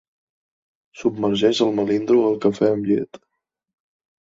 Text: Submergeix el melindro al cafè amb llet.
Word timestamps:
Submergeix 1.01 1.61
el 1.67 1.77
melindro 1.81 2.25
al 2.31 2.41
cafè 2.47 2.73
amb 2.79 2.91
llet. 2.95 3.23